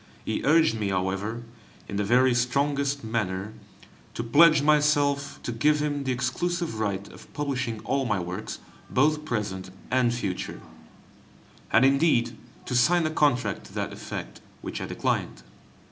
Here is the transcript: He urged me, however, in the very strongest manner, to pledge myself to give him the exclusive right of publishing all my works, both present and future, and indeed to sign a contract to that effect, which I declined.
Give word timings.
He 0.25 0.41
urged 0.43 0.79
me, 0.79 0.89
however, 0.89 1.43
in 1.87 1.97
the 1.97 2.03
very 2.03 2.33
strongest 2.33 3.03
manner, 3.03 3.53
to 4.15 4.23
pledge 4.23 4.63
myself 4.63 5.39
to 5.43 5.51
give 5.51 5.79
him 5.79 6.05
the 6.05 6.11
exclusive 6.11 6.79
right 6.79 7.07
of 7.09 7.31
publishing 7.35 7.81
all 7.81 8.05
my 8.07 8.19
works, 8.19 8.57
both 8.89 9.25
present 9.25 9.69
and 9.91 10.11
future, 10.11 10.61
and 11.71 11.85
indeed 11.85 12.35
to 12.65 12.73
sign 12.75 13.05
a 13.05 13.11
contract 13.11 13.65
to 13.65 13.73
that 13.73 13.93
effect, 13.93 14.41
which 14.63 14.81
I 14.81 14.87
declined. 14.87 15.43